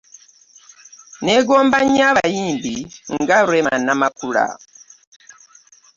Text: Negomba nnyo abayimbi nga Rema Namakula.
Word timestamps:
Negomba 1.25 1.77
nnyo 1.85 2.03
abayimbi 2.11 2.75
nga 3.19 3.37
Rema 3.49 3.73
Namakula. 3.85 4.45